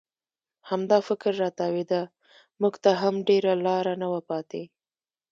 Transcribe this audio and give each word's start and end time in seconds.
همدا 0.69 0.97
فکر 1.07 1.31
را 1.41 1.49
تاوېده، 1.57 2.01
موږ 2.61 2.73
ته 2.83 2.91
هم 3.01 3.15
ډېره 3.27 3.53
لاره 3.65 3.93
نه 4.01 4.07
وه 4.11 4.21
پاتې. 4.29 4.63